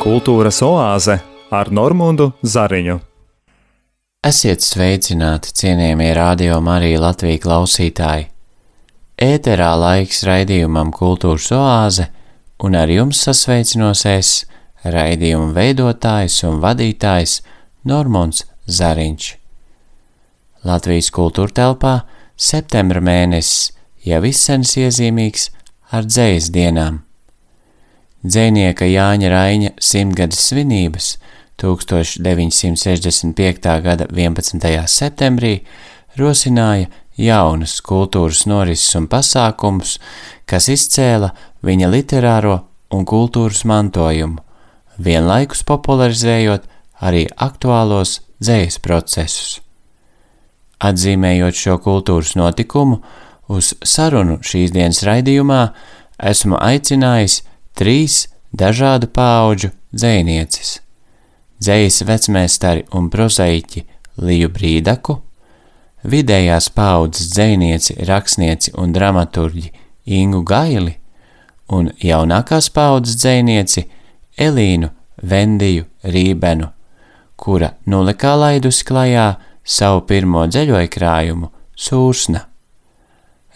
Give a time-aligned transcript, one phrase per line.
[0.00, 1.18] Kultūras oāze
[1.52, 2.94] ar Normūnu Zariņu.
[4.24, 8.30] Esiet sveicināti, cienījamie radio Marija Latvijas klausītāji!
[9.20, 12.06] Ēterā laiks raidījumam Kultūras oāze,
[12.64, 14.30] un ar jums sasveicinos es,
[14.88, 17.36] raidījuma veidotājs un vadītājs
[17.84, 19.28] Normons Zariņš.
[20.64, 21.94] Latvijas kultūra telpā
[22.40, 23.74] septembra mēnesis
[24.08, 25.50] jau izsens iezīmīgs
[25.92, 27.02] ar dzējas dienām.
[28.20, 31.14] Dzēnieka Jāņa Raņa simtgades svinības
[31.56, 33.32] 1965.
[33.80, 34.60] gada 11.
[34.92, 35.64] septembrī
[36.20, 39.96] rosināja jaunas kultūras norises un pasākumus,
[40.44, 41.32] kas izcēla
[41.64, 44.36] viņa literāro un kultūras mantojumu,
[45.00, 46.68] vienlaikus popularizējot
[47.00, 49.64] arī aktuālos dzējas procesus.
[50.76, 53.00] Atzīmējot šo kultūras notikumu,
[53.48, 55.72] uz sarunu šīs dienas raidījumā
[56.20, 57.48] esmu aicinājis
[57.80, 60.80] trīs dažādu pauģu dzējnieces-
[61.64, 63.84] dzējas vecmēstari un prozaiķi
[64.20, 65.20] Liju Brīdaku,
[66.04, 69.70] vidējās paudzes dzējnieci, rakstnieci un dramaturģi
[70.06, 70.96] Ingu Gaili
[71.68, 73.86] un jaunākās paudzes dzējnieci
[74.38, 74.90] Elīnu
[75.22, 76.70] Vendiju Rībenu,
[77.36, 82.44] kura nulikā laidusi klajā savu pirmo dzeļoju Sūrsna.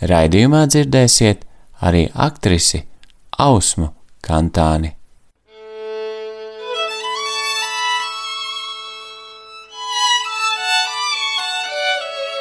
[0.01, 1.45] Raidījumā dzirdēsiet
[1.85, 2.85] arī aktrisi
[3.39, 3.94] Ausmu
[4.25, 4.95] kantāni.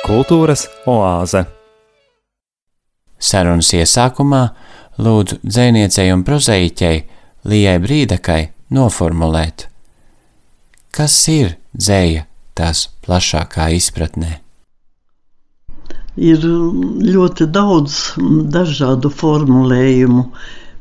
[0.04, 1.46] Kultūras oāze
[3.24, 4.42] Sarunas iesākumā
[5.00, 6.98] lūdzu dzēniecei un prozaiķei
[7.48, 8.42] Lijai Brīdakai
[8.76, 9.68] noformulēt,
[10.92, 12.26] kas ir dzēja
[12.58, 14.34] tās plašākā izpratnē.
[16.20, 18.02] Ir ļoti daudz
[18.54, 20.28] dažādu formulējumu,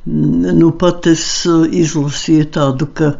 [0.05, 3.13] Nu, pat es uh, izlasīju tādu, ka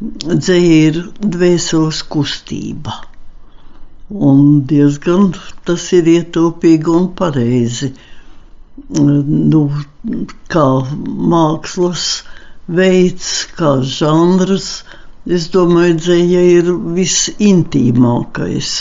[0.00, 2.94] dzēja ir dvēseles kustība.
[4.10, 5.34] Un diezgan
[5.68, 7.90] tas ir ietilpīgi un pareizi.
[8.96, 9.60] Nu,
[10.54, 10.66] kā
[11.34, 12.06] mākslas
[12.80, 14.70] veids, kā žanrs,
[15.28, 18.72] es domāju, dzēja ir visintīmākais,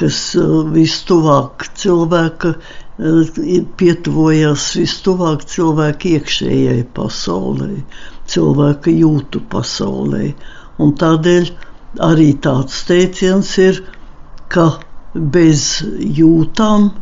[0.00, 2.54] kas uh, vistuvāk cilvēka
[3.76, 7.82] pietuvojas vistuvāk cilvēka iekšējai pasaulē,
[8.30, 10.34] cilvēka jūtu pasaulē.
[10.78, 11.50] Un tādēļ
[12.06, 13.82] arī tāds teiciens ir,
[14.48, 14.78] ka
[15.14, 15.82] bez
[16.20, 16.92] jūtām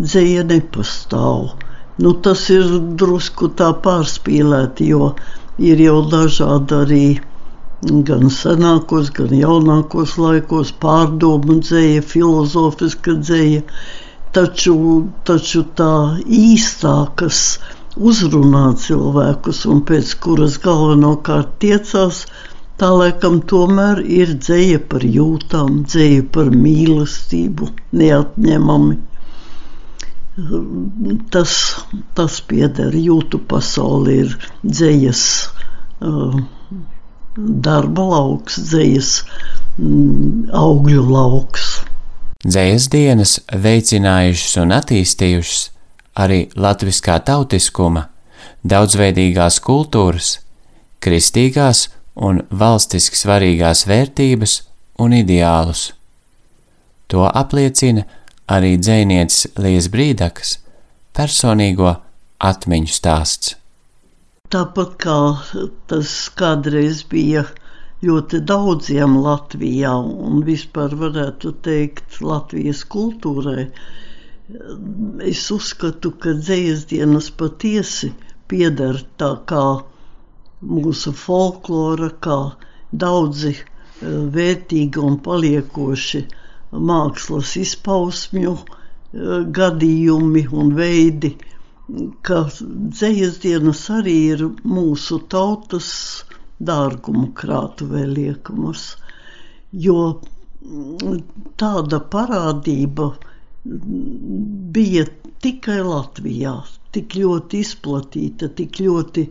[0.00, 1.52] dzēja nepastāv.
[2.00, 2.64] Nu, tas ir
[2.96, 5.12] drusku tā pārspīlēti, jo
[5.60, 7.04] ir jau dažādi arī
[7.82, 13.62] gan senākos, gan jaunākos laikos pārdomu dzēja, filozofiska dzēja
[14.36, 14.76] taču,
[15.26, 15.92] taču tā
[16.38, 17.40] īstā, kas
[17.96, 22.22] uzrunā cilvēkus un pēc kuras galvenokārt tiecās,
[22.80, 29.00] tā laikam tomēr ir dzēja par jūtām, dzēja par mīlestību, neatņemami.
[31.34, 31.52] Tas,
[32.16, 35.24] tas pieder jūtu pasauli, ir dzējas
[36.00, 36.38] uh,
[37.36, 39.12] darba lauks, dzējas
[39.78, 41.68] mm, augļu lauks.
[42.42, 45.62] Dzējas dienas veicinājušas un attīstījušas
[46.22, 48.08] arī latviskā tautiskuma,
[48.66, 50.34] daudzveidīgās kultūras,
[51.02, 54.58] kristīgās un valstiski svarīgās vērtības
[55.00, 55.92] un ideālus.
[57.08, 58.04] To apliecina
[58.52, 60.58] arī dzēnietis Lies Brīdakas
[61.16, 61.96] personīgo
[62.42, 63.56] atmiņu stāsts.
[64.52, 65.18] Tāpat kā
[65.90, 67.44] tas kādreiz bija
[68.08, 69.92] ļoti daudziem Latvijā
[70.28, 73.68] un vispār varētu teikt Latvijas kultūrai.
[75.32, 78.10] Es uzskatu, ka dzējas dienas patiesi
[78.52, 79.64] pieder tā kā
[80.74, 82.38] mūsu folklora, kā
[83.04, 83.62] daudzi e,
[84.36, 86.22] vērtīgi un paliekoši
[86.90, 88.64] mākslas izpausmju e,
[89.60, 91.32] gadījumi un veidi,
[92.26, 94.44] ka dzējas dienas arī ir
[94.74, 95.88] mūsu tautas
[96.70, 98.84] dārgumu krātuvē liekamas.
[99.86, 99.96] Jo
[101.62, 103.08] tāda parādība
[104.76, 105.06] bija
[105.42, 106.54] tikai Latvijā,
[106.94, 109.24] tik ļoti izplatīta, tik ļoti,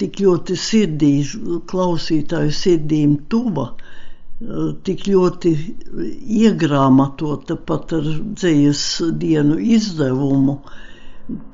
[0.00, 1.12] tik ļoti sirdī,
[1.72, 3.66] klausītāju sirdīm tuva,
[4.86, 5.52] tik ļoti
[6.44, 8.08] iegrāmatota pat ar
[8.40, 8.86] dzējas
[9.20, 10.58] dienu izdevumu,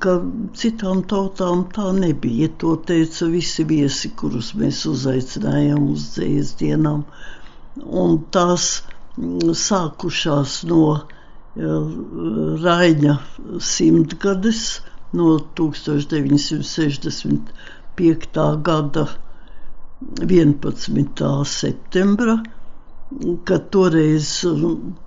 [0.03, 0.13] ka
[0.61, 2.47] citām tautām tā nebija.
[2.63, 6.99] To teica visi viesi, kurus mēs uzaicinājām uz dzīves dienām.
[8.03, 8.63] Un tās
[9.17, 10.83] mm, sākušās no
[12.63, 13.13] Raņa
[13.59, 14.61] simtgades,
[15.19, 15.27] no
[15.59, 18.37] 1965.
[18.69, 19.03] gada
[20.21, 21.27] 11.
[21.45, 22.35] septembra,
[23.49, 24.29] kad toreiz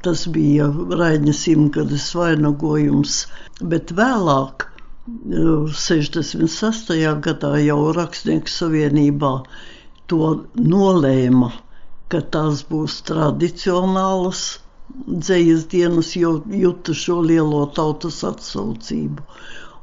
[0.04, 0.68] tas bija
[1.00, 3.18] Raņa simtgades vainagojums,
[3.72, 4.66] bet vēlāk
[5.06, 6.92] 66.
[7.28, 9.32] gadā jau Rakstnieku savienībā
[10.12, 10.28] to
[10.74, 11.50] nolēma,
[12.12, 14.44] ka tās būs tradicionālas
[15.08, 19.24] dzējas dienas, jo jūtu šo lielo tautas atsaucību.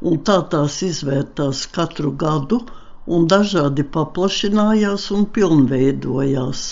[0.09, 2.61] Un tā tās izvērtās katru gadu,
[3.05, 6.63] un dažādi paplašinājās un pilnveidojās.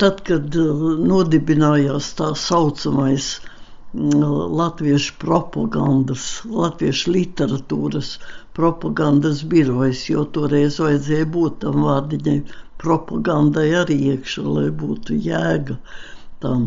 [0.00, 3.50] Tad, kad uh, nodibinājās tā saucamais uh,
[4.60, 8.14] latviešu propagandas, latviešu literatūras
[8.56, 12.38] propagandas birojas, jo toreiz vajadzēja būt tam vārdiņai
[12.80, 15.76] propagandai arī iekšā, lai būtu jēga
[16.44, 16.64] tam,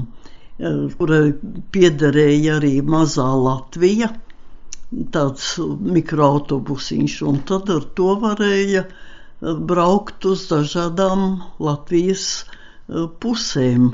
[0.98, 1.34] kurai
[1.74, 4.10] piederēja arī mazā Latvija,
[5.14, 5.50] tāds
[5.98, 8.86] mikroautobusiņš, un tad ar to varēja
[9.42, 11.28] braukt uz dažādām
[11.62, 12.30] Latvijas
[13.24, 13.92] pusēm,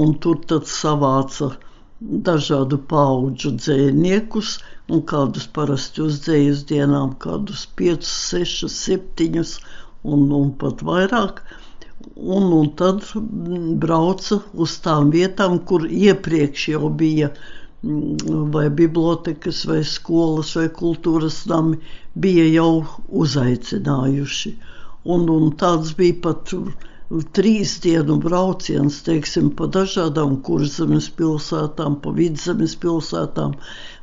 [0.00, 1.52] un tur tad savāca
[2.00, 4.58] dažādu pauģu dzēniekus,
[4.92, 9.44] un kādus parasti uz dzējas dienām, kādus 5, 6, 7
[10.04, 11.42] un, un pat vairāk.
[12.14, 13.06] Un, un tad
[13.80, 21.44] brauca uz tām vietām, kur iepriekš jau bija mm, vai bibliotekas, vai skolas, vai kultūras
[21.50, 21.80] nami,
[22.14, 24.54] bija jau uzaicinājuši.
[25.04, 26.52] Un, un tāds bija pat
[27.36, 33.52] trīs dienu brauciens, teiksim, pa dažādām kurzemes pilsētām, pa vidzemes pilsētām,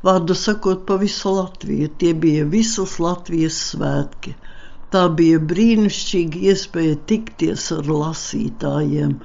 [0.05, 1.89] vārdu sakot, pa visu Latviju.
[1.97, 4.35] Tie bija visas Latvijas svētki.
[4.93, 9.17] Tā bija brīnišķīga iespēja tikties ar lasītājiem,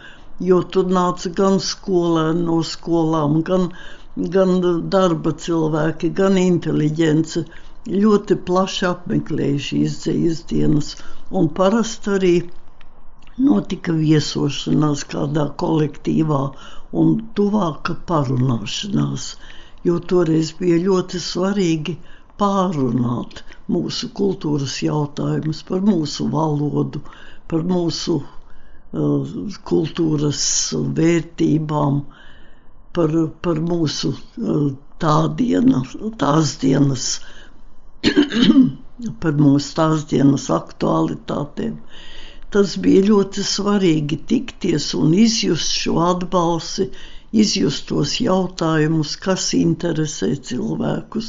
[0.49, 3.71] jo tur nāca gan skolēni no skolām, gan,
[4.17, 4.61] gan
[4.97, 7.45] darba cilvēki, gan inteliģence.
[7.87, 10.95] Ļoti plaši apmeklēja šīs dzīves dienas,
[11.31, 12.37] un parasti arī
[13.45, 16.41] notika viesošanās kādā kolektīvā
[17.03, 19.27] un tuvāka parunāšanās,
[19.89, 21.97] jo toreiz bija ļoti svarīgi
[22.43, 23.43] pārunāt
[23.75, 27.03] mūsu kultūras jautājumus, par mūsu valodu,
[27.53, 29.37] par mūsu uh,
[29.71, 30.43] kultūras
[31.01, 32.01] vērtībām,
[32.97, 33.15] par,
[33.47, 34.67] par mūsu uh,
[35.05, 35.83] tā diena,
[36.23, 37.09] tās dienas,
[39.23, 41.77] par mūsu tās dienas aktualitātēm.
[42.57, 46.87] Tas bija ļoti svarīgi tikties un izjust šo atbalsi,
[47.43, 51.27] izjust tos jautājumus, kas interesē cilvēkus.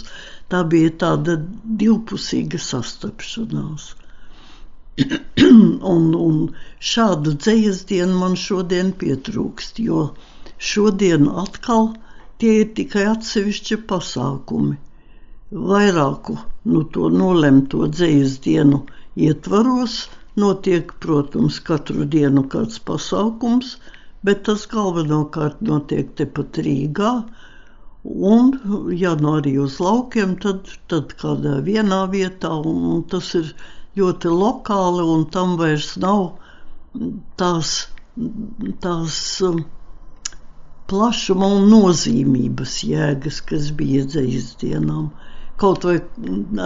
[0.48, 1.36] Tā bija tāda
[1.82, 3.90] divpusīga sastapšanās.
[5.94, 6.38] un, un
[6.92, 10.06] šādu dzīslu dienu man šodien pietrūkst, jo
[10.72, 11.90] šodien atkal
[12.40, 14.78] tie ir tikai atsevišķi pasākumi.
[15.74, 16.38] Vairāku
[16.72, 18.86] nu, to nolemto dzīslu dienu
[19.28, 20.06] ietvaros
[20.38, 23.72] Notiek, protams, katru dienu kāds pasākums,
[24.28, 27.14] bet tas galvenokārt notiek tepat Rīgā.
[28.32, 28.52] Un,
[29.00, 33.50] ja nu arī uz laukiem, tad, tad kādā vienā vietā, un, un tas ir
[33.98, 36.22] ļoti lokāli, un tam vairs nav
[37.42, 37.74] tās,
[38.86, 39.64] tās um,
[40.92, 45.10] plašuma un nozīmības jēgas, kas bija dzīslu dienām
[45.62, 45.98] kaut vai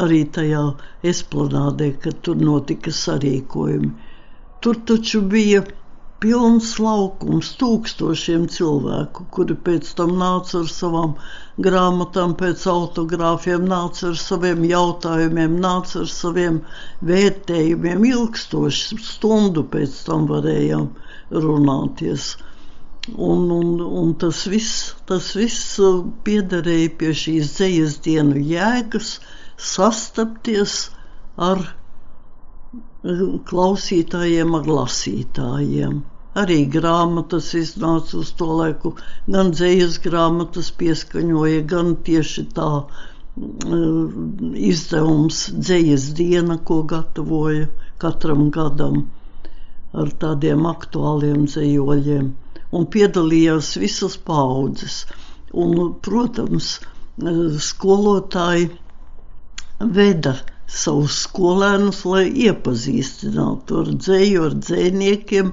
[0.03, 0.63] arī tajā
[1.11, 3.91] esplanādē, kad tur notika sarīkojumi.
[4.61, 5.63] Tur taču bija
[6.21, 11.15] pilns laukums, tūkstošiem cilvēku, kuri pēc tam nāca ar savām
[11.67, 16.61] grāmatām, pēc autogrāfiem, nāca ar saviem jautājumiem, nāca ar saviem
[17.09, 18.05] vērtējumiem.
[18.11, 20.87] Ilgstoši stundu pēc tam varējām
[21.47, 22.35] runāties.
[23.09, 29.15] Un, un, un tas viss, tas viss uh, piederēja pie šīs dzīslas dienu jēgas,
[29.57, 30.75] sastapties
[31.41, 35.95] ar uh, klausītājiem, ar lasītājiem.
[36.37, 38.93] Arī grāmatas iznāca uz to laiku,
[39.25, 43.01] gan dzīslas grāmatas pieskaņoja, gan tieši tā uh,
[44.69, 47.65] izdevums dzīslas diena, ko gatavoja
[48.05, 49.07] katram gadam
[49.97, 52.31] ar tādiem aktuāliem dzīsloļiem
[52.71, 55.03] un piedalījās visas paudzes.
[55.51, 55.75] Un,
[56.05, 56.77] protams,
[57.71, 58.69] skolotāji
[59.97, 60.35] veda
[60.71, 65.51] savus skolēnus, lai iepazīstinātu ar dzēju, ar dzējniekiem,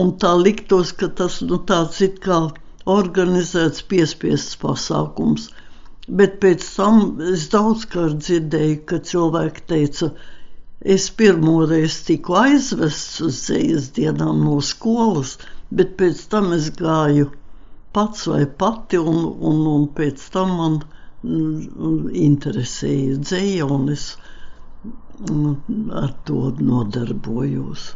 [0.00, 2.40] un tā liktos, ka tas nu, tāds it kā
[2.86, 5.48] organizēts piespiests pasākums.
[6.20, 10.10] Bet pēc tam es daudzkārt dzirdēju, ka cilvēki teica,
[10.80, 15.36] es pirmoreiz tiku aizvests uz dzējas dienām no skolas,
[15.78, 17.30] bet pēc tam es gāju
[17.96, 20.76] pats vai pati, un, un, un pēc tam man
[21.22, 24.06] mm, interesēja dzēja, un es
[25.30, 27.90] mm, ar to nodarbojos.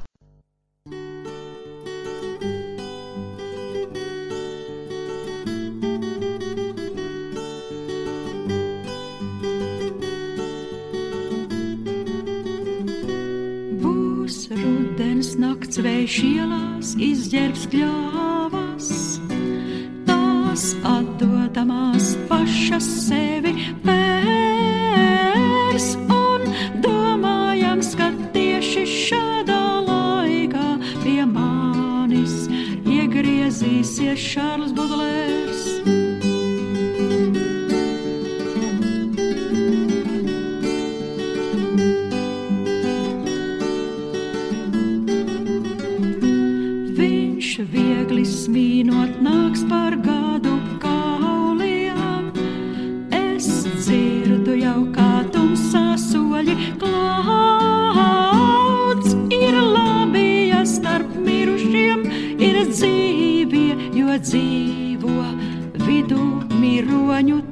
[15.85, 18.93] Vējš ielās izģērbs kļāvas.
[20.09, 23.53] Tās atdodamās pašas sevi
[23.85, 23.94] pērs
[56.45, 58.05] soļi klauds.
[59.33, 62.05] Ir labi, ja starp mirušiem
[62.41, 65.25] ir dzīvie, jo dzīvo
[65.87, 66.25] vidū
[66.61, 67.44] miroņu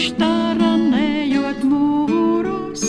[0.00, 2.84] viņš tā ranējot mūrus,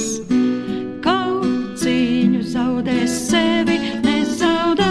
[1.04, 3.76] kaut cīņu zaudēs sevi,
[4.06, 4.88] nezaudēs.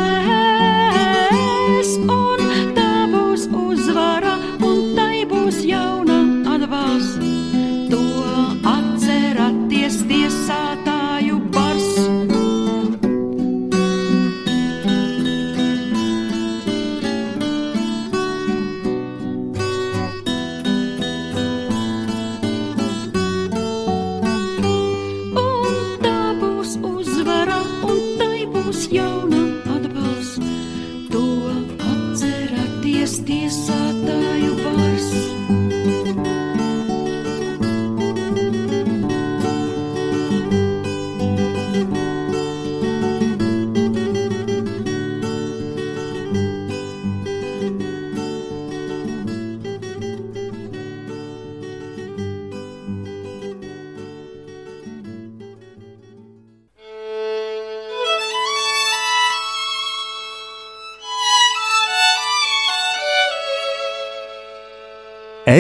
[2.05, 2.45] Un
[2.77, 4.30] tā būs uzvara,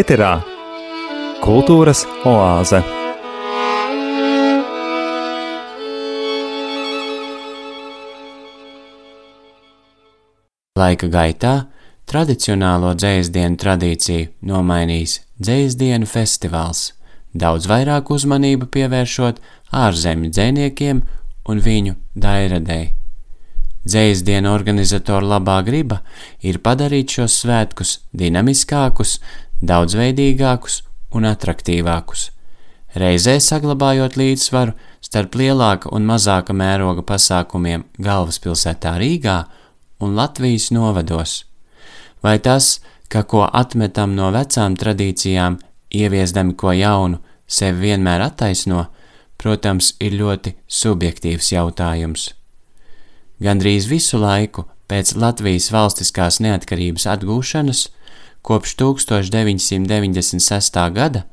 [0.01, 0.31] Ēterā
[1.43, 2.79] kultūras oāze.
[10.79, 11.53] Laika gaitā
[12.09, 16.95] tradicionālo dzēsdienu tradīciju nomainīs dzēsdienu festivāls,
[17.35, 19.43] daudz vairāk uzmanību pievēršot
[19.83, 21.05] ārzemju dzēniekiem
[21.51, 22.95] un viņu dairadēji.
[23.81, 26.03] Dzēsdienu organizatoru labā griba
[26.45, 29.19] ir padarīt šos svētkus dinamiskākus,
[29.61, 30.81] daudzveidīgākus
[31.17, 32.31] un attraktīvākus,
[32.97, 39.39] reizē saglabājot līdzsvaru starp lielāka un mazāka mēroga pasākumiem galvaspilsētā Rīgā
[40.01, 41.45] un Latvijas novados.
[42.23, 45.59] Vai tas, ka ko atmetam no vecām tradīcijām,
[45.91, 48.87] ieviesdami ko jaunu, sevi vienmēr attaisno,
[49.41, 52.31] protams, ir ļoti subjektīvs jautājums.
[53.41, 57.87] Gandrīz visu laiku pēc Latvijas valstiskās neatkarības atgūšanas,
[58.43, 60.91] kopš 1996.
[60.95, 61.25] gada,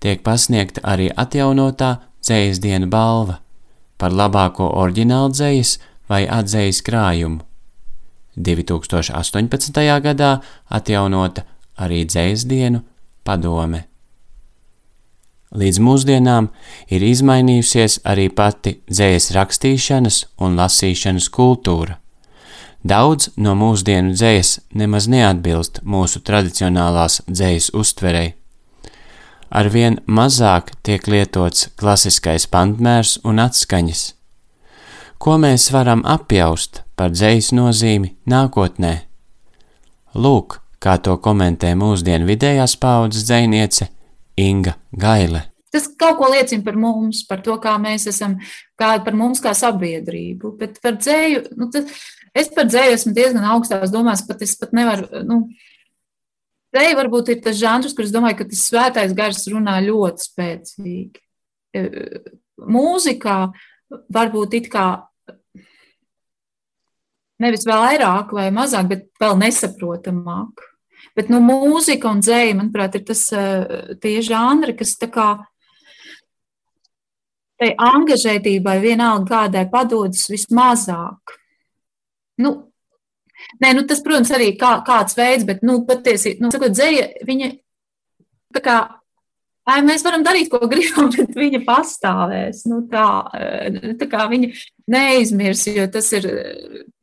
[0.00, 3.40] tiek pasniegta arī atjaunotā dzējas diena balva
[3.98, 5.78] par labāko oriģinālu dzējas
[6.10, 7.40] vai atzējas krājumu.
[8.36, 10.00] 2018.
[10.02, 11.44] gadā atjaunota
[11.76, 12.82] arī dzējas dienu
[13.24, 13.84] padome.
[15.52, 16.48] Līdz mūsdienām
[16.88, 22.01] ir izmainījusies arī pati dzējas rakstīšanas un lasīšanas kultūra.
[22.82, 28.32] Daudz no mūsdienu dzējas nemaz neatbilst mūsu tradicionālās dzējas uztverei.
[29.52, 34.02] Arvien mazāk tiek lietots klasiskais pantmērs un atskaņas.
[35.22, 38.94] Ko mēs varam apjaust par dzējas nozīmi nākotnē?
[40.18, 43.92] Lūk, kā to komentē mūsdienu vidējās paudzes dzēniece
[44.42, 45.44] Inga Gaile.
[45.72, 48.34] Tas kaut ko liecina par mums, par to, kā mēs esam,
[48.76, 50.56] kā par mums kā sabiedrību.
[50.58, 52.02] Bet par dzēju, nu, tas,
[52.34, 55.42] es par dzēju esmu diezgan augstās domās, pat es pat nevaru, nu,
[56.74, 61.22] dzēja varbūt ir tas žanrs, kur es domāju, ka tas svētais gars runā ļoti spēcīgi.
[62.72, 63.38] Mūzikā
[64.12, 64.86] varbūt it kā
[67.42, 70.68] nevis vairāk vai mazāk, bet vēl nesaprotamāk.
[71.16, 75.44] Bet nu, mūzika un dzēja, manuprāt, ir tas, eh, tie žanri, kas tā kā
[77.60, 81.36] tai angažētībai vienalga kādai padodas vismazāk.
[82.40, 82.54] Nu,
[83.60, 87.52] nē, nu, tas, protams, arī kā, kāds veids, bet, nu, patiesi, nu, sakot, dzēja, viņa
[88.56, 88.80] tā kā
[89.62, 92.64] Ai, mēs varam darīt, ko gribam, bet viņa pastāvēs.
[92.70, 93.06] Nu, tā,
[93.38, 94.50] eh, tā kā viņa
[94.90, 96.26] neizmirs, jo tas ir,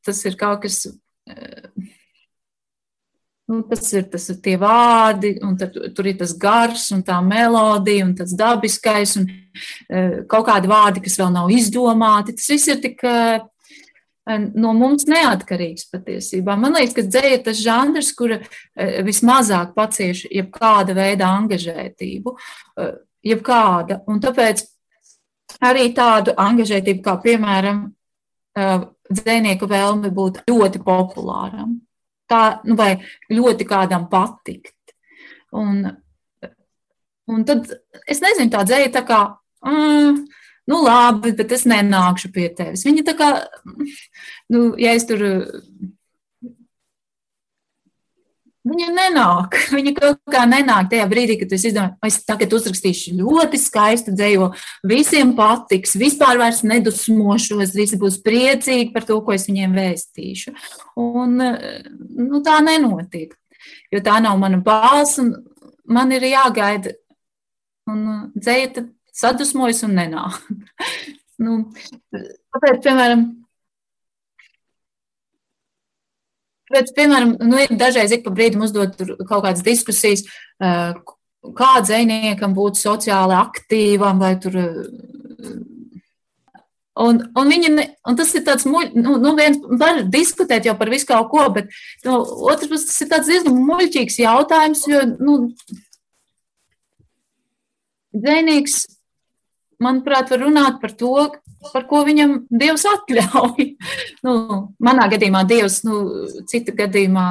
[0.06, 0.82] tas ir kaut kas.
[1.30, 1.70] Eh,
[3.50, 8.04] nu, tas ir, tas tie vārdi, un tad, tur ir tas gars, un tā melodija,
[8.06, 12.36] un tas dabiskais, un uh, kaut kādi vārdi, kas vēl nav izdomāti.
[12.38, 13.02] Tas viss ir tik
[14.38, 16.56] no mums neatkarīgs patiesībā.
[16.60, 22.90] Man liekas, ka dzēja ir tas žanrs, kura e, vismazāk pacieš jebkāda veida angažētību, e,
[23.32, 24.02] jebkāda.
[24.10, 24.64] Un tāpēc
[25.66, 28.70] arī tādu angažētību, kā piemēram e,
[29.10, 31.80] dzēnieku vēlme būt ļoti populāram,
[32.30, 32.94] tā, nu, vai
[33.34, 34.76] ļoti kādam patikt.
[35.58, 35.82] Un,
[37.30, 37.72] un tad
[38.06, 39.24] es nezinu, tā dzēja tā kā.
[39.66, 40.28] Mm,
[40.70, 42.86] nu, labi, bet es nenākšu pie tevis.
[42.88, 43.32] Viņa tā kā,
[44.54, 45.24] nu, ja es tur.
[48.70, 49.56] Viņa nenāk.
[49.78, 54.52] Viņa kaut kā nenāk tajā brīdī, kad es izdomāju, es tagad uzrakstīšu ļoti skaistu dzēju,
[54.92, 60.54] visiem patiks, vispār vairs nedusmošos, visi būs priecīgi par to, ko es viņiem vēstīšu.
[61.02, 63.34] Un nu, tā nenotiek,
[63.96, 65.34] jo tā nav mana balss, un
[65.90, 66.94] man ir jāgaida.
[67.90, 68.84] Un dzēja
[69.16, 70.40] sadusmojas un nenāk.
[71.44, 71.62] nu,
[72.14, 73.28] tāpēc, piemēram,
[76.70, 80.22] Tāpēc, piemēram, nu, dažreiz ik pa brīdim uzdot kaut kādas diskusijas,
[80.62, 84.60] kā dziniekam būt sociāli aktīvam vai tur.
[87.00, 90.76] Un, un, viņa, ne, un tas ir tāds, muļ, nu, nu viens var diskutēt jau
[90.78, 91.70] par visu kaut ko, bet
[92.06, 92.20] nu,
[92.52, 95.38] otrs puses tas ir tāds diezgan muļķīgs jautājums, jo, nu,
[98.14, 98.82] dzinieks
[99.84, 101.14] manuprāt, var runāt par to,
[101.74, 103.70] par ko viņam Dievs atļauj.
[104.26, 104.36] nu,
[104.84, 106.02] manā gadījumā Dievs, nu,
[106.50, 107.28] cita gadījumā.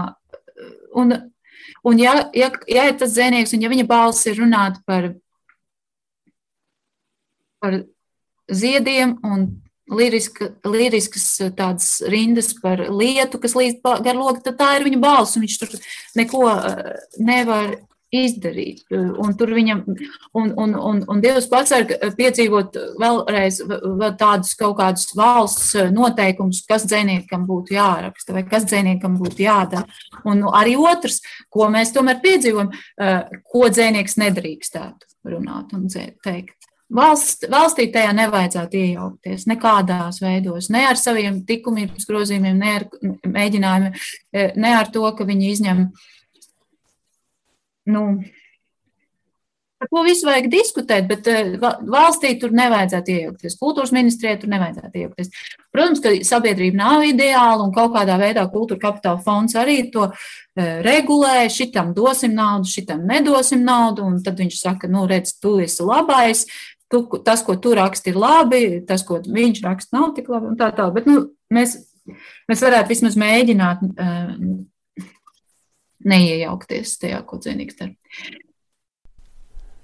[0.98, 1.14] Un,
[1.86, 5.12] un ja, ja, ja ir tas dzēnieks, un ja viņa balss ir runāt par,
[7.62, 7.82] par
[8.48, 9.48] ziediem un
[9.88, 15.36] liriska, liriskas tādas rindas par lietu, kas līdz gar logu, tad tā ir viņa balss,
[15.36, 15.76] un viņš tur
[16.18, 16.90] neko eh,
[17.24, 17.78] nevar
[18.14, 18.86] izdarīt.
[18.90, 19.82] Un tur viņam,
[20.38, 21.84] un, un, un, un Dievs pats var
[22.16, 29.18] piedzīvot vēlreiz vēl tādus kaut kādus valsts noteikumus, kas dzēniekam būtu jāraksta vai kas dzēniekam
[29.20, 29.84] būtu jādara.
[30.28, 31.20] Un arī otrs,
[31.52, 32.72] ko mēs tomēr piedzīvojam,
[33.52, 36.54] ko dzēnieks nedrīkstētu runāt un teikt.
[36.88, 42.86] Valsts, valstī tajā nevajadzētu iejaukties nekādās veidos, ne ar saviem likumības grozījumiem, ne ar
[43.28, 43.98] mēģinājumiem,
[44.56, 46.06] ne ar to, ka viņi izņem uh,
[47.88, 48.04] nu,
[49.78, 51.52] Par to visu vajag diskutēt, bet eh,
[51.86, 53.54] valstī tur nevajadzētu iejaukties.
[53.60, 55.28] Kultūras ministrijai tur nevajadzētu iejaukties.
[55.70, 60.80] Protams, ka sabiedrība nav ideāla un kaut kādā veidā kultūra kapitāla fonds arī to eh,
[60.82, 61.44] regulē.
[61.54, 64.08] Šitam dosim naudu, šitam nedosim naudu.
[64.08, 66.42] Un tad viņš saka, nu, redz, tu esi labais.
[66.90, 70.56] Tu, tas, ko tu raksti, ir labi, tas, ko viņš raksta, nav tik labi.
[70.58, 70.88] Tā, tā.
[70.90, 71.76] Bet, nu, mēs,
[72.50, 74.34] mēs varētu vismaz mēģināt uh,
[76.08, 77.94] neiejaukties tajā, ko dzinīgs dara.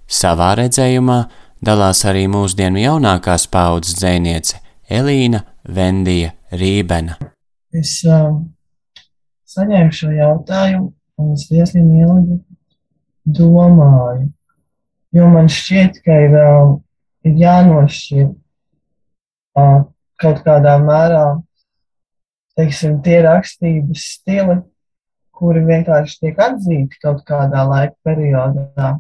[0.05, 1.19] Savā redzējumā
[1.65, 4.61] dalās arī mūsdienu jaunākās paudzes dzēniece
[4.93, 7.17] Elīna Vendija Rībena.
[7.75, 8.37] Es uh,
[9.51, 12.39] saņēmu šo jautājumu un es diezgan ilgi
[13.25, 14.29] domāju,
[15.15, 16.77] jo man šķiet, ka ir, uh,
[17.25, 19.81] ir jānošķir uh,
[20.21, 21.25] kaut kādā mērā,
[22.59, 24.61] teiksim, tie rakstības stili,
[25.35, 28.91] kuri vienkārši tiek atzīti kaut kādā laika periodā,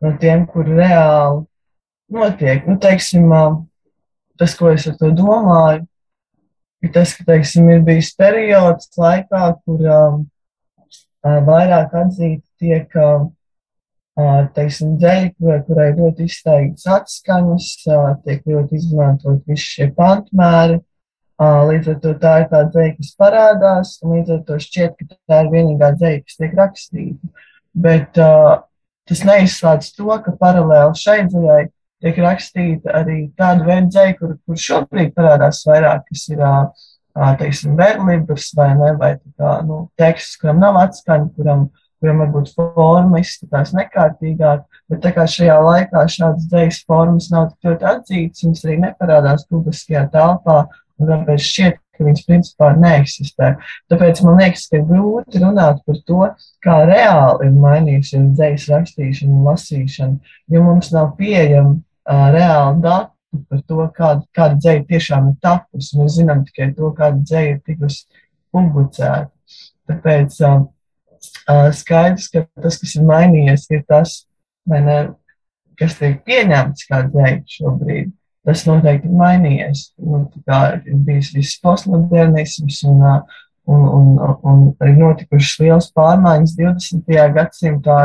[0.00, 1.44] no tiem, kuri reāli
[2.10, 2.66] notiek.
[2.68, 3.30] Nu, teiksim,
[4.40, 5.84] tas, ko es ar to domāju,
[6.84, 10.22] ir tas, ka, teiksim, ir bijis periods laikā, kur um,
[11.22, 13.30] vairāk atzīti tiek, um,
[14.56, 15.34] teiksim, dēļi,
[15.66, 17.72] kurai ļoti izteikts atskaņas,
[18.24, 20.80] tiek ļoti izmantot visi šie pantmēri,
[21.40, 25.16] Līdz ar to tā ir tā dzēja, kas parādās, un līdz ar to šķiet, ka
[25.30, 27.30] tā ir vienīgā dzēja, kas tiek rakstīta.
[27.86, 28.18] Bet
[29.08, 31.62] tas neizslēdz to, ka paralēli šai dzējai
[32.04, 36.44] tiek rakstīta arī tāda veida dzēja, kur, kur šobrīd parādās vairāk, kas ir,
[37.40, 43.20] teiksim, verlibrs vai ne, vai kā, nu, teksts, kuram nav atskaņa, kuram kuriem varbūt forma
[43.20, 48.64] izskatās nekārtīgāk, bet tā kā šajā laikā šādas dēļas formas nav tik ļoti atzītas, viņas
[48.64, 50.62] arī neparādās publiskajā telpā,
[51.00, 53.50] un tāpēc šķiet, ka viņas principā neeksistē.
[53.92, 56.26] Tāpēc man liekas, ka grūti runāt par to,
[56.64, 63.44] kā reāli ir mainījusies dēļas rakstīšana un lasīšana, jo mums nav pieejama uh, reāli dati
[63.50, 65.98] par to, kāda, kāda dzēja tiešām ir tapusi.
[66.00, 68.22] Mēs zinām tikai to, kāda dzēja ir tikusi
[68.54, 69.30] publicēta.
[69.90, 70.64] Tāpēc uh,
[71.76, 74.22] skaidrs, ka tas, kas ir mainījies, ir tas,
[74.70, 75.00] ne,
[75.80, 78.10] kas tiek pieņemts kā dzēja šobrīd.
[78.46, 79.90] Tas noteikti ir mainījies.
[80.00, 83.02] Nu, ir bijis viss postmodernisms un,
[83.68, 84.06] un, un,
[84.48, 87.18] un ir notikušas liels pārmaiņas 20.
[87.36, 87.98] gadsimtā.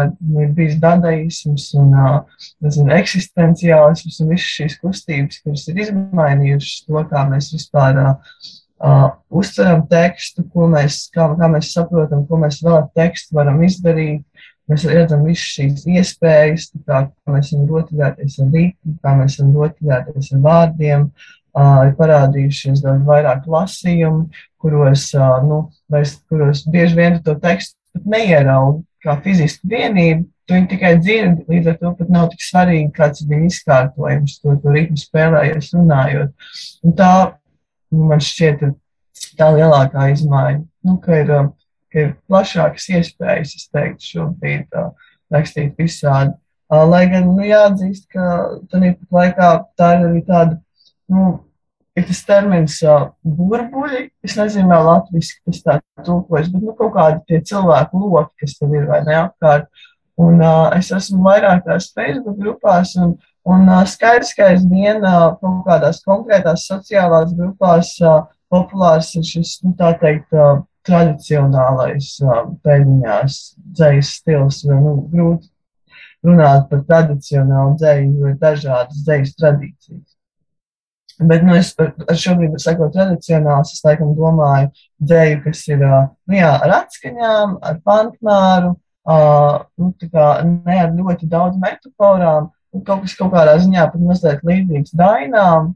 [0.44, 7.24] Ir bijis dadaisms un nezinu, eksistenciālisms un visas šīs kustības, kuras ir izmainījušas to, kā
[7.32, 12.92] mēs vispār uh, uztveram tekstu, ko mēs, kā, kā mēs saprotam, ko mēs vēl ar
[12.98, 14.28] tekstu varam izdarīt.
[14.72, 20.32] Mēs redzam visas šīs iespējas, kā, mēs varam rotaļāties ar rītu, kā mēs varam rotaļāties
[20.34, 21.08] ar vārdiem.
[21.56, 24.26] Uh, ir parādījušies daudz vairāk lasījumu,
[24.60, 30.70] kuros, uh, nu, vairs, kuros bieži vien to tekstu neieraugi kā fizisku vienību, tu viņu
[30.72, 34.74] tikai dzirdi, līdz ar to pat nav tik svarīgi, kāds ir viņa izkārtojums, to, to
[34.74, 36.50] ritmu spēlējies runājot.
[36.86, 37.12] Un tā
[37.96, 38.66] man šķiet
[39.40, 41.44] tā lielākā izmaiņa, nu, ka, ir, ka
[41.98, 44.92] ir plašākas iespējas, es teiktu, šobrīd uh,
[45.34, 46.36] rakstīt visādi.
[46.72, 48.30] Uh, lai gan, nu, jāatzīst, ka
[48.72, 50.58] tādā pat laikā tā ir arī tāda,
[51.12, 51.28] nu,
[51.96, 55.78] ir tas termins uh, burbuļi, es nezinu, kā latviski tas tā
[56.08, 59.70] tulkojas, bet, nu, kaut kādi tie cilvēku loki, kas tev ir vai ne apkārt.
[60.20, 65.60] Un uh, es esmu vairākās Facebook grupās, un, Un uh, skaidrs, ka aizvien uh, kaut
[65.68, 72.12] kādās konkrētās sociālās grupās uh, populārs ir šis, nu, tā teikt, uh, tradicionālais
[72.66, 73.40] pēdiņās
[73.78, 75.50] dzējas stils, jo, nu, grūti
[76.26, 80.16] runāt par tradicionālu dzēju, jo ir dažādas dzējas tradīcijas.
[81.16, 86.36] Bet, nu, es ar, ar šobrīd sakot tradicionāls, es laikam domāju dzēju, kas ir, nu
[86.36, 88.74] jā, ar atskaņām, ar pantmēru,
[89.08, 92.50] uh, nu, tā kā ne ar ļoti daudz metaforām,
[92.84, 95.72] kaut kas kaut kādā ziņā pat mazliet līdzīgs dainām,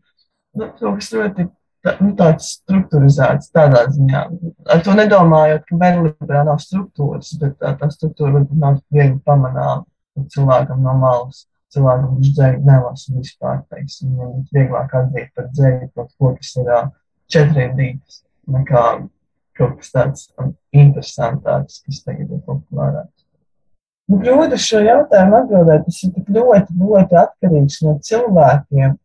[0.60, 1.48] nu, kaut kas ļoti
[1.86, 4.24] tā, nu, tāds strukturizēts tādā ziņā.
[4.74, 9.86] Ar to nedomājot, ka verlibrā nav struktūras, bet tā, tā struktūra varbūt nav viegli pamanāma
[10.34, 11.46] cilvēkam no malas.
[11.70, 16.72] Cilvēkam viņš dzēju nelasa vispār, teiksim, viņam vieglāk atzīt par dzēju kaut ko, kas ir
[17.30, 18.86] četriem dītas, nekā
[19.60, 20.28] kaut kas tāds
[20.74, 23.26] interesantāks, kas tagad ir populārāks.
[24.10, 25.84] Nu, grūti šo jautājumu atbildēt.
[25.86, 28.96] Tas ir tik ļoti, ļoti atkarīgs no cilvēkiem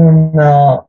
[0.00, 0.80] un uh,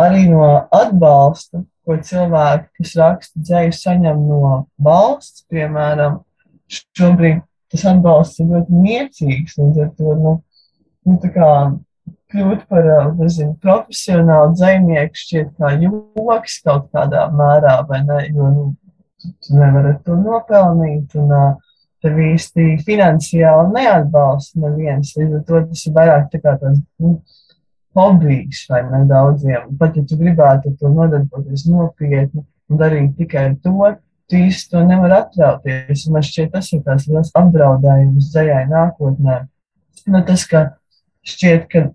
[0.00, 5.44] arī no atbalsta, ko cilvēki, kas raksta dzēju, saņem no valsts.
[5.52, 6.20] Piemēram,
[6.68, 9.58] šobrīd tas atbalsts ir ļoti niecīgs.
[9.60, 10.34] Līdz ar to nu,
[11.08, 11.20] nu,
[12.28, 18.20] kļūt par nezinu, profesionālu dzīsnieku šķiet kā joks kaut kādā mērā, vai ne?
[18.28, 18.66] Jo nu,
[19.24, 21.16] tu nevari to nopelnīt.
[21.16, 21.56] Un, uh,
[22.04, 25.14] tev īsti finansiāli neatbalsta neviens.
[25.18, 27.16] Līdz ar to tas ir vairāk tā kā tāds nu,
[27.98, 29.68] hobijs vai ne daudziem.
[29.80, 33.92] Pat ja tu gribētu to nodarboties nopietni un darīt tikai to,
[34.28, 36.08] tu īsti to nevar atļauties.
[36.14, 39.38] Man šķiet, tas ir tās liels apdraudējums dzējai nākotnē.
[40.08, 40.64] Nu, tas, ka
[41.28, 41.88] šķiet, ka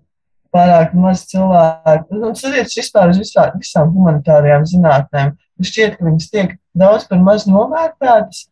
[0.54, 6.56] pārāk maz cilvēku, nu, skatoties vispār uz visā, visām humanitārajām zinātnēm, šķiet, ka viņas tiek
[6.78, 8.44] daudz par maz novērtētas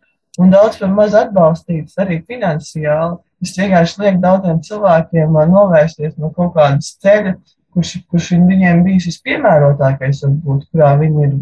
[0.43, 3.21] un daudz par maz atbalstītas arī finansiāli.
[3.42, 7.35] Tas vienkārši liek daudziem cilvēkiem novērsties no kaut kādas ceļa,
[7.74, 11.33] kurš, kurš viņiem bijis vispiemērotākais, varbūt, kurā viņi ir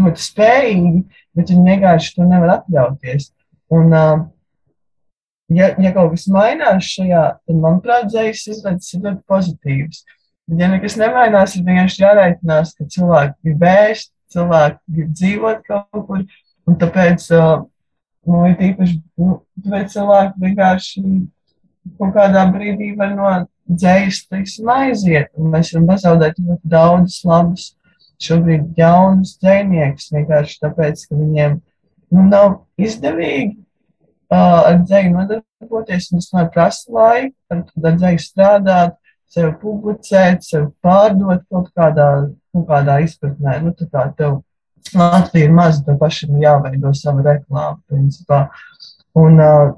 [0.00, 1.02] ļoti spējīgi,
[1.38, 3.28] bet viņi vienkārši to nevar atļauties.
[3.76, 3.94] Un,
[5.54, 10.02] ja, ja kaut kas mainās šajā, tad, manuprāt, dzējas izredzes ir ļoti pozitīvas.
[10.58, 16.26] Ja nekas nemainās, ir vienkārši jārēķinās, ka cilvēki grib ēst, cilvēki grib dzīvot kaut kur,
[16.66, 17.64] un tāpēc uh,
[18.26, 19.36] Nu, ir īpaši, nu,
[19.70, 21.02] bet cilvēki vienkārši
[21.98, 23.30] kaut kādā brīdī var no
[23.66, 25.32] dzējas, teiksim, aiziet.
[25.36, 27.70] Mēs varam pazaudēt ļoti daudz labus,
[28.22, 31.58] šobrīd jaunus dzējniekus, vienkārši tāpēc, ka viņiem
[32.14, 38.96] nu, nav izdevīgi uh, ar dzēju nodarboties, tas man prasa laiku, ar, ar dzēju strādāt,
[39.36, 42.10] sev publicēt, sev pārdot kaut kādā,
[42.54, 43.58] kaut kādā izpratnē.
[43.64, 44.40] Nu, tā kā tev
[44.94, 48.44] Latvija ir maza, tev pašam jāveido sava reklāma, principā.
[49.18, 49.74] Un, uh,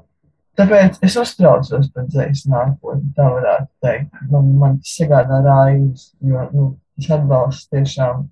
[0.59, 4.25] tāpēc es uztraucos par dzējas nākotni, tā varētu teikt.
[4.31, 6.67] Man, man tas sagādā rājus, jo nu,
[6.99, 8.27] tas atbalsts tiešām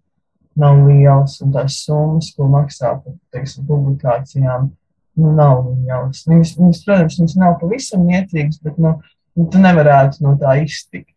[0.58, 4.72] nav liels, un tās summas, ko maksā par teiksim, publikācijām,
[5.18, 6.24] nu, nav viņas.
[6.30, 8.98] Viņas, viņas, protams, viņas nav pavisam niecīgas, bet nu,
[9.38, 11.14] nu, tu nevarētu no tā iztikt.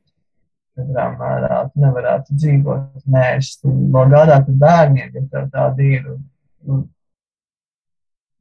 [0.79, 6.07] Katrā mērā tu nevarētu dzīvot mērķis, tu vēl gādāt ar bērniem, ja tev tāda ir.
[6.69, 6.87] Un,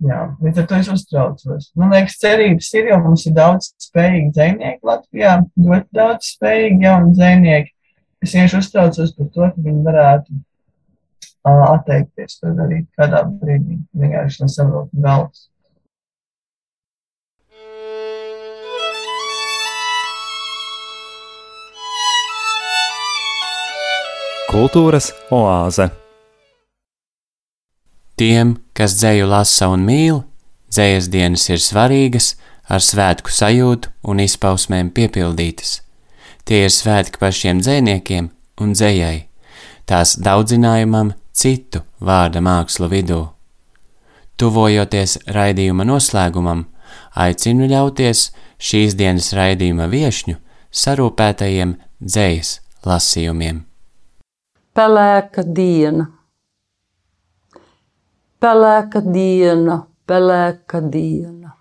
[0.05, 1.69] jā, līdz ar to es uztraucos.
[1.79, 7.15] Man liekas, cerības ir, jo mums ir daudz spējīgi dzēnieki Latvijā, ļoti daudz spējīgi jauni
[7.17, 7.73] dzēnieki.
[8.23, 10.41] Es vienkārši uztraucos par to, ka viņi varētu
[11.49, 15.47] atteikties to darīt kādā brīdī, vienkārši nesaprot galvas.
[24.49, 25.91] Kultūras oāze
[28.19, 30.21] Tiem, kas dzēju lasa un mīl,
[30.71, 32.37] dzējas dienas ir svarīgas,
[32.71, 35.81] ar svētku sajūtu un izpausmēm piepildītas.
[36.47, 38.29] Tie ir svētki pašiem dzēniekiem
[38.63, 39.25] un dzējai,
[39.89, 43.19] tās daudzinājumam citu vārda mākslu vidū.
[44.39, 46.63] Tuvojoties raidījuma noslēgumam,
[47.19, 50.37] aicinu ļauties šīs dienas raidījuma viešņu
[50.71, 52.53] sarūpētajiem dzējas
[52.87, 53.65] lasījumiem.
[54.71, 56.07] Pelēka diena,
[58.43, 61.56] pelēka diena, pelēka diena.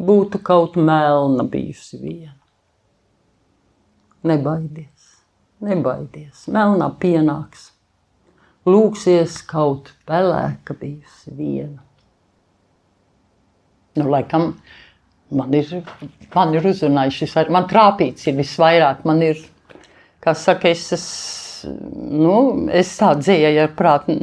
[0.00, 2.38] Būtu kaut melna bijusi viena.
[4.24, 5.10] Nebaidies,
[5.64, 7.70] nebaidies, melnā pienāks
[8.68, 11.80] lūksies kaut pelēka bijusi viena.
[13.98, 14.52] Nu, laikam,
[15.34, 15.72] man ir,
[16.34, 19.40] man ir uzrunājis šis, man trāpīts ir visvairāk, man ir,
[20.22, 21.06] kā saka, es, es,
[21.66, 22.34] nu,
[22.72, 24.16] es tā dzēju ar prātu,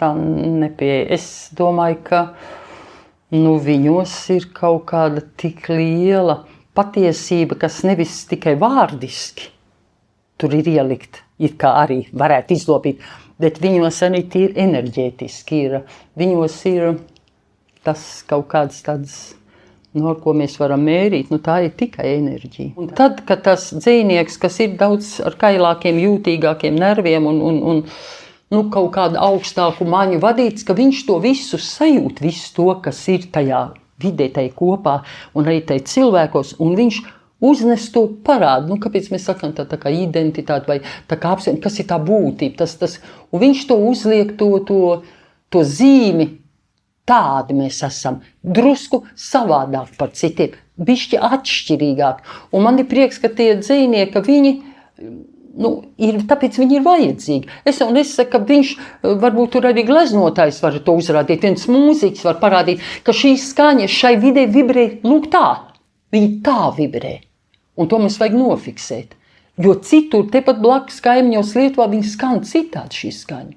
[0.00, 1.08] tā nepieeja.
[1.16, 1.26] Es
[1.56, 2.22] domāju, ka,
[3.34, 6.42] nu, viņos ir kaut kāda tik liela
[6.76, 9.52] patiesība, kas nevis tikai vārdiski
[10.36, 13.00] tur ir ielikt, it kā arī varētu izlopīt,
[13.40, 15.60] bet viņos arī ir enerģētiski.
[15.66, 15.78] Ir.
[16.18, 16.98] Viņos ir
[17.86, 19.18] tas kaut kāds tāds.
[19.96, 22.74] No ko mēs varam mērīt, nu, tā ir tikai enerģija.
[22.76, 27.82] Un tad, kad tas dzīsnieks, kas ir daudz ar kailākiem, jūtīgākiem nerviem un, un, un
[28.52, 33.28] nu, kaut kādu augstāku maņu vadīts, ka viņš to visu sajūt, visu to, kas ir
[33.32, 33.62] tajā
[34.02, 35.00] vidē, tajā kopā
[35.34, 37.02] un arī tajā cilvēkos, un viņš
[37.40, 38.70] uznes to parādu.
[38.70, 40.80] Nu, kāpēc mēs sakām tā, tā kā identitāte vai
[41.10, 42.60] tā kā apziņa, kas ir tā būtība?
[42.62, 42.98] Tas, tas,
[43.30, 44.80] un viņš to uzliek, to, to,
[45.52, 46.34] to zīmi.
[47.06, 52.22] Tādi mēs esam drusku savādāk par citiem, bišķi atšķirīgāk.
[52.50, 54.52] Un man ir prieks, ka tie dzīvnieki, ka viņi
[55.56, 55.70] nu,
[56.02, 57.52] ir, tāpēc viņi ir vajadzīgi.
[57.68, 58.72] Es jau nesaku, ka viņš
[59.22, 64.16] varbūt tur arī gleznotājs var to uzrādīt, viens mūziķis var parādīt, ka šī skaņa šai
[64.22, 65.46] vidē vibrē lūk tā.
[66.14, 67.18] Viņi tā vibrē.
[67.76, 69.14] Un to mums vajag nofiksēt.
[69.60, 73.54] Jo citur, tepat blakus kaimiņos Lietuvā, viņi skan citādi šī skaņa.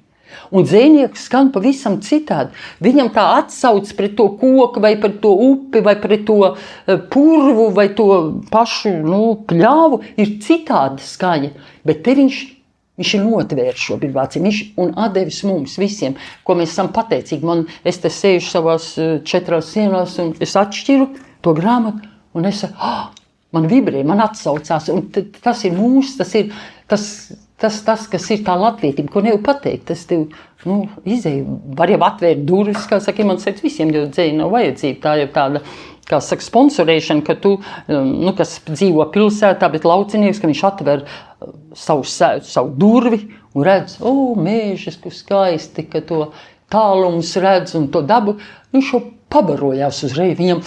[0.56, 2.56] Un dzēnieks skan pavisam citādi.
[2.84, 7.70] Viņam tā atsauce pret to koku, vai pret to upi, vai pret to eh, purvu,
[7.76, 8.08] vai to
[8.52, 11.52] pašu nu, pļāvu, ir citāda skaņa.
[11.88, 12.40] Bet te viņš,
[13.00, 14.46] viņš ir notvērs šo vibrāciju.
[14.48, 17.46] Viņš ir devis mums visiem, ko mēs esam pateicīgi.
[17.46, 21.14] Man, es te sēžu savās eh, četrās sienās, un es atšķiru
[21.46, 23.08] to grāmatu, un es saku, oh,
[23.56, 24.90] man vibrē, man atsaucās.
[25.44, 26.54] Tas ir mūsu, tas ir
[26.90, 27.06] tas,
[27.62, 29.88] tas, tas kas ir tā latvietība, ko nevar pateikt.
[29.92, 30.28] Tas tev
[30.68, 31.46] nu, izēja,
[31.78, 35.02] var jau atvērt durvis, kā saka, man sēž visiem, jo dzēja nav vajadzība.
[35.06, 35.64] Tā ir tāda.
[36.10, 41.04] Kā saka, sponsorēšana, ka tu, um, nu, kas dzīvo pilsētā, bet laucinieks, ka viņš atver
[41.06, 43.20] uh, savu, savu durvi
[43.54, 46.32] un redz, o, oh, mēžas, kur skaisti, ka to
[46.74, 48.40] tālums redz un to dabu.
[48.74, 50.38] Viņš jau pabarojās uzreiz.
[50.40, 50.62] Viņam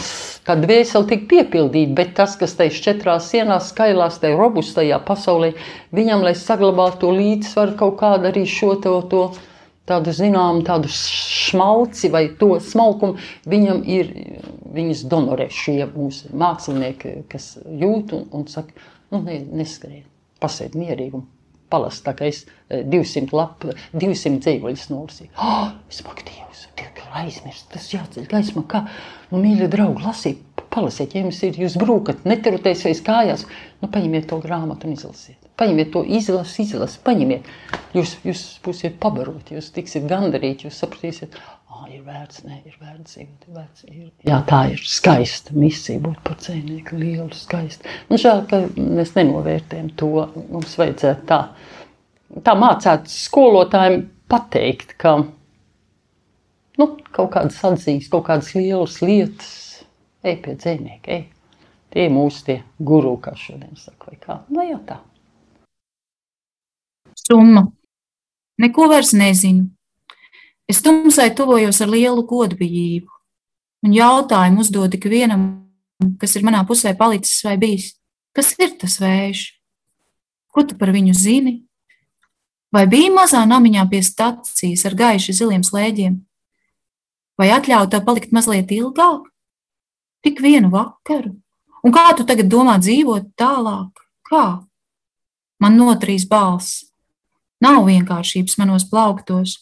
[0.47, 5.53] tā dvēsele tika piepildīta, bet tas, kas tajā četrās sienās, skailās, tajā robustajā pasaulē,
[5.95, 9.25] viņam, lai saglabātu to līdzsvaru, kaut kādu arī šo to, to
[9.89, 13.19] tādu zināmu tādu smalci vai to smalkumu,
[13.51, 14.15] viņam ir,
[14.73, 18.75] viņas donorē šie mūsu mākslinieki, kas jūt un, un saka,
[19.11, 20.05] nu, ne, neskrien,
[20.43, 21.19] pasēd mierīgi
[21.73, 25.35] un palast, tā kā es 200 lapu, 200 dzīvoļus nolasīju.
[25.41, 26.43] Oh, es paktīju
[27.19, 28.65] aizmirst, tas jāceļ gaismā.
[28.69, 28.85] Kā,
[29.31, 33.47] nu, mīļie draugi, lasiet, palasiet, ja jums ir, jūs brūkat, neturēties kājās,
[33.83, 35.39] nu, paņemiet to grāmatu un izlasiet.
[35.61, 37.49] Paņemiet to izlasi, izlasi, paņemiet.
[37.97, 41.37] Jūs, jūs būsiet pabaroti, jūs tiksiet gandarīti, jūs sapratīsiet,
[41.97, 43.85] ir vērts, nē, ir vērts dzīvot, ir vērts.
[43.89, 44.09] Ir.
[44.29, 47.89] Jā, tā ir skaista misija būt par cēnieku, lielu skaistu.
[48.09, 50.11] Man nu, žēl, ka mēs nenovērtējam to,
[50.53, 51.41] mums vajadzētu tā,
[52.47, 54.03] tā mācēt skolotājiem
[54.33, 55.19] pateikt, ka
[56.81, 59.53] nu, kaut kādas atzīst, kaut kādas lielas lietas,
[60.25, 61.29] ej pie dzinieka, ej.
[61.93, 64.39] Tie ir mūsu tie guru, kā šodien saka, vai kā.
[64.49, 65.03] Nu, jā, tā.
[67.21, 67.67] Summa.
[68.63, 69.69] Neko nu, nu,
[70.71, 73.11] Es tumsai tuvojos ar lielu godbijību.
[73.83, 75.67] un jautājumu uzdod ikvienam,
[76.21, 77.97] kas ir manā pusē palicis vai bijis.
[78.33, 79.41] Kas ir tas vējš?
[80.53, 81.65] Ko tu par viņu zini?
[82.73, 86.15] Vai bija mazā namiņā pie stacijas ar gaiši ziliem slēģiem?
[87.37, 89.27] Vai atļauj tev palikt mazliet ilgāk?
[90.23, 91.35] Tik vienu vakaru.
[91.83, 93.99] Un kā tu tagad domā dzīvot tālāk?
[94.31, 94.63] Kā?
[95.61, 96.87] Man notrīs balss.
[97.63, 99.59] Nav vienkāršības manos plauktos.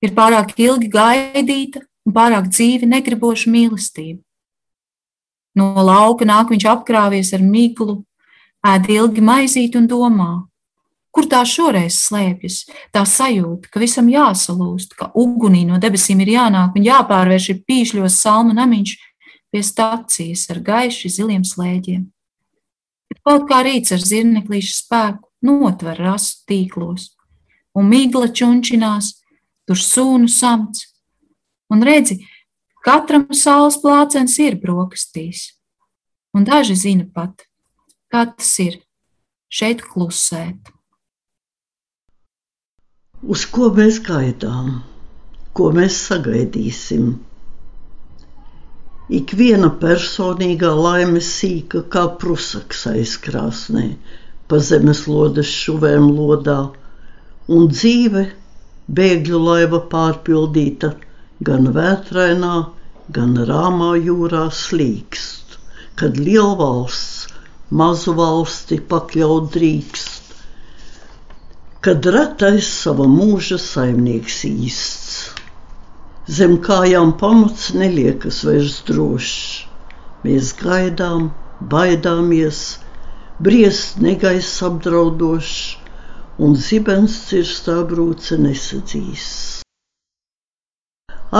[0.00, 4.22] Ir pārāk ilgi gaidīta un pārāk dzīvi negriboša mīlestība.
[5.58, 8.00] No lauka nāk viņš apkrāvies ar miglu,
[8.66, 10.30] ēd ilgi maizīt un domā,
[11.10, 12.62] kur tā šoreiz slēpjas.
[12.94, 18.20] Tā sajūta, ka visam jāsalūst, ka ugunī no debesīm ir jānāk un jāpārvērš ir pīšļos
[18.22, 18.96] salma namiņš
[19.50, 22.06] pie stacijas ar gaiši ziliem slēģiem.
[23.26, 27.10] Kaut kā rīts ar zirneklīšu spēku notver rasu tīklos,
[27.76, 29.18] un migla čunčinās,
[29.70, 30.88] tur sūnu samts.
[31.70, 32.16] Un redzi,
[32.82, 35.44] katram saules plācens ir brokastīs,
[36.34, 37.44] un daži zina pat,
[38.10, 38.80] kā tas ir
[39.46, 40.72] šeit klusēt.
[43.22, 44.80] Uz ko mēs gaidām,
[45.54, 47.12] ko mēs sagaidīsim?
[49.20, 53.86] Ikviena personīgā laime sīka kā prusaks aizkrāsnē,
[54.50, 56.58] pa zemeslodes šuvēm lodā,
[57.46, 58.26] un dzīve
[58.98, 60.94] bēgļu laiva pārpildīta
[61.48, 62.54] gan vētrainā,
[63.16, 65.58] gan rāmā jūrā slīkst,
[66.00, 67.28] kad lielvalsts
[67.80, 70.34] mazu valsti pakļaut drīkst,
[71.86, 75.14] kad retais sava mūža saimnieks īsts.
[76.30, 79.38] Zem kājām pamats neliekas vairs drošs,
[80.26, 81.30] mēs gaidām,
[81.72, 82.60] baidāmies,
[83.42, 85.79] briest negaiss apdraudošs,
[86.46, 89.24] un zibens cirstā brūce nesadzīs.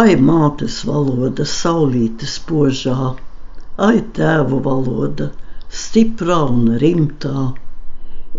[0.00, 3.14] Ai, mātes valoda, saulīte spožā,
[3.86, 5.30] ai, tēvu valoda,
[5.84, 7.46] stiprā un rimtā.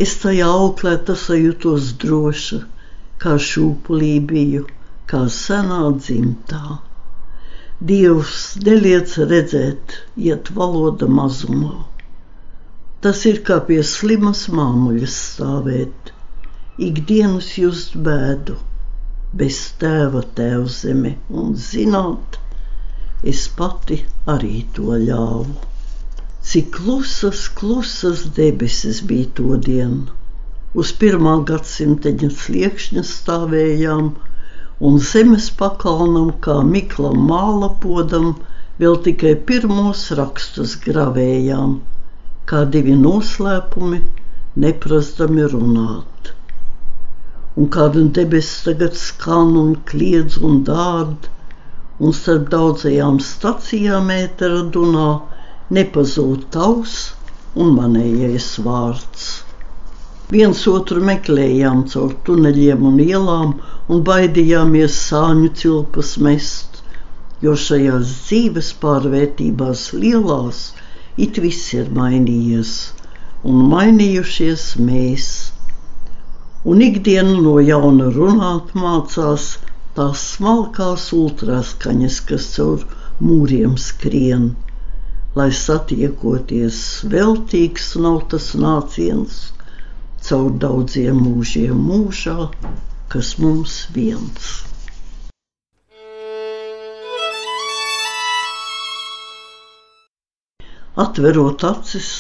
[0.05, 2.61] Es tajā auklēta sajūtos droša,
[3.25, 4.63] kā šūpulī biju,
[5.11, 6.79] kā senā dzimtā.
[7.91, 9.97] Dievs neliec redzēt,
[10.29, 11.75] iet valoda mazumā.
[13.01, 16.11] Tas ir kā pie slimas māmuļas stāvēt,
[16.79, 18.55] ikdienas just bēdu,
[19.41, 22.37] bez tēva tēvzeme un zināt,
[23.33, 23.97] es pati
[24.35, 25.55] arī to ļāvu.
[26.51, 30.07] Cik klusas, klusas debesis bija to dienu.
[30.73, 34.09] Uz pirmā gadsimteņa sliekšņa stāvējām,
[34.89, 38.33] un zemes pakalnam kā miklam māla podam
[38.81, 41.79] vēl tikai pirmos rakstus gravējām
[42.51, 43.97] kā divi noslēpumi,
[44.63, 46.31] neprastami runāt.
[47.59, 51.27] Un kāda debesis tagad skan un kliedz un dārd,
[51.99, 55.07] un starp daudzajām stacijām ētera dunā
[55.77, 56.95] nepazūd tavs
[57.55, 59.25] un manējais vārds.
[60.31, 63.49] Viens otru meklējām caur tuneļiem un ielām
[63.91, 66.79] un baidījāmies sāņu cilpas mest,
[67.43, 70.61] jo šajās dzīves pārvērtībās lielās
[71.17, 72.71] it viss ir mainījies,
[73.43, 75.50] un mainījušies mēs.
[76.63, 79.45] Un ikdienu no jauna runāt mācās
[79.97, 82.83] tās smalkās ultraskaņas, kas caur
[83.29, 84.43] mūriem skrien,
[85.39, 86.81] lai satiekoties
[87.13, 89.39] veltīgs nav tas nāciens
[90.27, 92.51] caur daudziem mūžiem mūžā,
[93.09, 94.51] kas mums viens.
[101.07, 102.11] Atverot acis,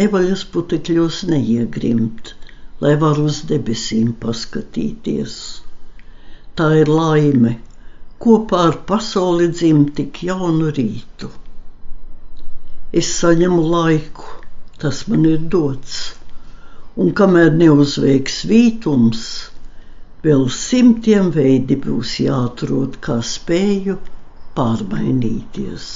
[0.00, 2.34] nevaļas putekļos neiegrimt,
[2.84, 5.34] lai var uz debesīm paskatīties.
[6.58, 7.56] Tā ir laime,
[8.22, 11.30] kopā ar pasauli dzimt tik jaunu rītu.
[13.00, 14.26] Es saņemu laiku,
[14.82, 15.98] tas man ir dots,
[16.96, 19.24] un kamēr neuzveiks vītums,
[20.24, 23.98] vēl simtiem veidi būs jāatrod, kā spēju
[24.58, 25.90] pārmainīties.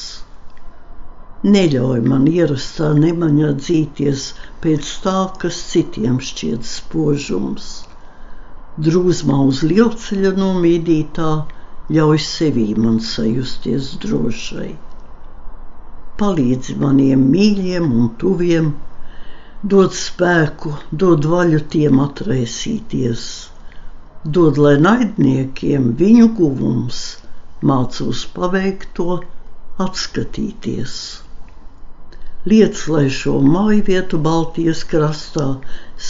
[1.42, 4.24] Neļauj man ierastā nemaņā dzīties
[4.64, 7.70] pēc tā, kas citiem šķiet spožums.
[8.86, 11.30] Drūzmā uz lielceļa nomīdītā
[11.96, 14.68] ļauj sevī man sajusties drošai.
[16.22, 18.70] Palīdzi maniem mīļiem un tuviem,
[19.74, 23.26] dod spēku, dod vaļu tiem atraisīties,
[24.38, 27.02] dod, lai naidniekiem viņu guvums
[27.72, 29.20] mācos paveikt to,
[29.88, 31.21] atskatīties.
[32.50, 35.46] Liec, lai šo māju vietu Baltijas krastā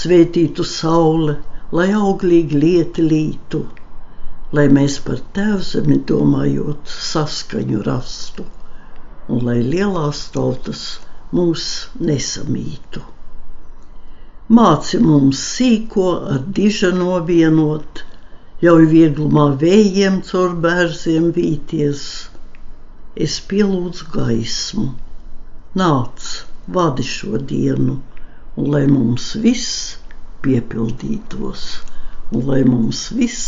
[0.00, 1.36] svētītu saule,
[1.78, 3.66] lai auglīgi lieti lītu,
[4.56, 8.48] lai mēs par tēvzemi domājot saskaņu rastu.
[9.28, 10.80] un lai lielās tautas
[11.36, 11.66] mūs
[12.08, 13.02] nesamītu.
[14.58, 18.02] Māci mums sīko ar dižano vienot,
[18.64, 22.02] ļauj vieglumā vējiem caur bērziem vīties.
[23.26, 24.90] Es pielūdzu gaismu,
[25.80, 26.24] nāc,
[26.76, 27.98] vadi šo dienu,
[28.60, 29.96] un lai mums viss
[30.44, 31.62] piepildītos,
[32.32, 33.46] un lai mums viss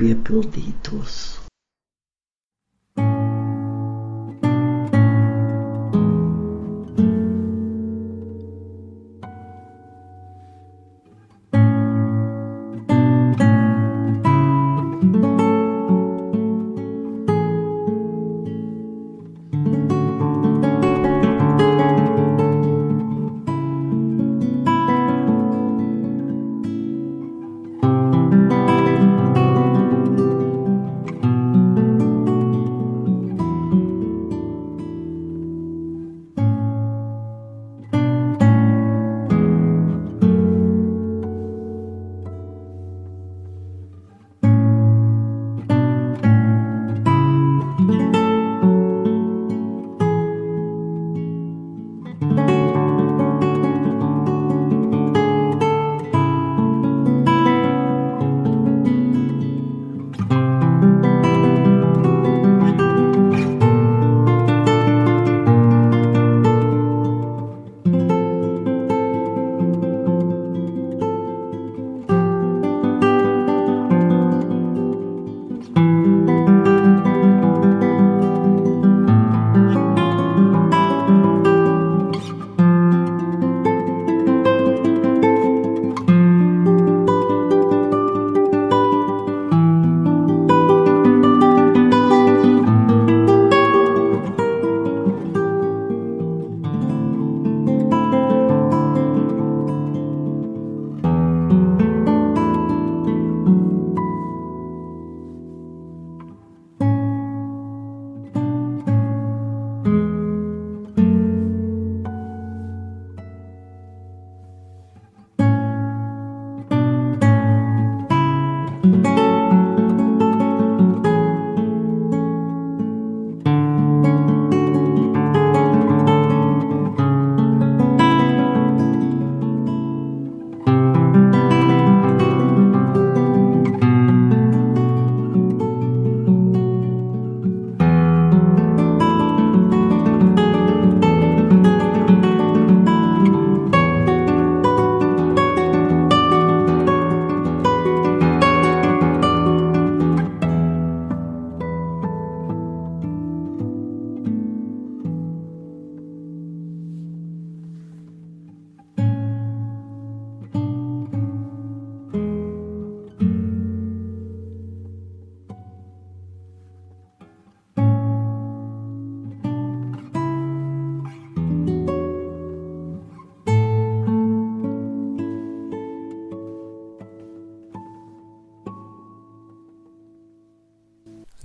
[0.00, 1.39] piepildītos.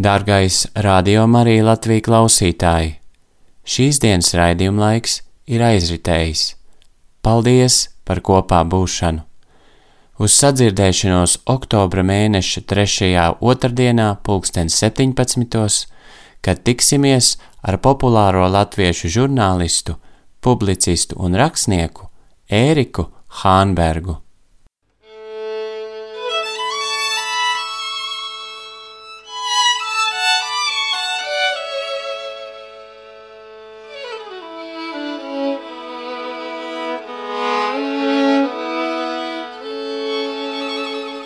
[0.06, 2.92] Dārgais Radio Marija Latvija klausītāji!
[3.66, 5.16] Šīs dienas raidījuma laiks
[5.50, 6.44] ir aizritējis.
[7.26, 9.24] Paldies par kopā būšanu!
[10.22, 13.24] Uz sadzirdēšanos oktobra mēneša 3.
[13.54, 15.88] otrdienā pulksten 17.
[16.46, 17.32] kad tiksimies
[17.66, 19.98] ar populāro latviešu žurnālistu,
[20.38, 22.12] publicistu un rakstnieku
[22.46, 23.08] Ēriku
[23.42, 24.20] Hānbergu.